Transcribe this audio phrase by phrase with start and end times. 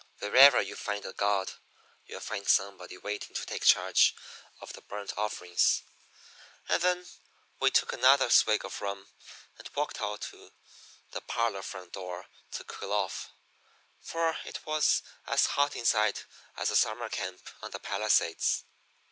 [0.17, 1.51] Wherever you find a god
[2.07, 4.15] you'll find somebody waiting to take charge
[4.59, 5.83] of the burnt offerings.'
[6.67, 7.05] "And then
[7.59, 9.09] we took another swig of rum
[9.59, 10.53] and walked out to
[11.11, 13.29] the parlor front door to cool off,
[14.01, 16.21] for it was as hot inside
[16.57, 18.63] as a summer camp on the Palisades.